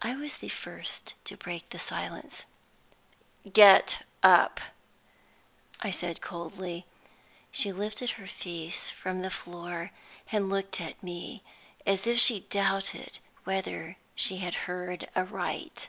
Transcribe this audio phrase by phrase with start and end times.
[0.00, 2.44] I was the first to break the silence.
[3.52, 4.58] "Get up,"
[5.78, 6.86] I said coldly.
[7.52, 9.92] She lifted her face from the floor,
[10.32, 11.44] and looked at me
[11.86, 15.88] as if she doubted whether she had heard aright.